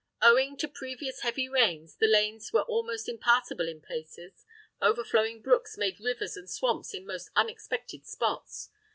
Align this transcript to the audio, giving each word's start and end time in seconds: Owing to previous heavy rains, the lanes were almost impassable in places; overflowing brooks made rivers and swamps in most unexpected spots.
Owing 0.23 0.57
to 0.57 0.67
previous 0.67 1.19
heavy 1.21 1.47
rains, 1.47 1.97
the 1.97 2.07
lanes 2.07 2.51
were 2.51 2.63
almost 2.63 3.07
impassable 3.07 3.67
in 3.67 3.81
places; 3.81 4.47
overflowing 4.81 5.43
brooks 5.43 5.77
made 5.77 5.99
rivers 5.99 6.35
and 6.35 6.49
swamps 6.49 6.95
in 6.95 7.05
most 7.05 7.29
unexpected 7.35 8.07
spots. 8.07 8.71